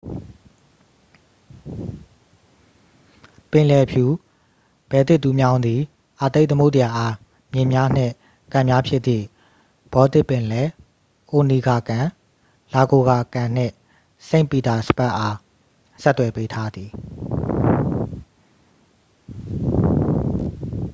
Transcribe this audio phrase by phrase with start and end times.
[3.51, 4.05] ပင်လယ်ဖြူ-
[4.91, 5.81] ဘယ်လ်တစ်တူးမြောင်းသည်
[6.21, 7.13] အာတိတ်သမုဒ္ဒရာအား
[7.53, 8.13] မြစ်များနှင့်
[8.53, 9.25] ကန်များဖြစ်သည့်
[9.93, 10.67] ဘော်တစ်ပင်လယ်၊
[11.31, 12.05] အိုနီဂါကန်၊
[12.73, 13.73] လာဂိုဂါ ကန် နှင့်
[14.27, 15.35] စိန့်ပီတာစဘတ်အား
[16.01, 16.89] ဆက်သွယ်ပေးထားသည်။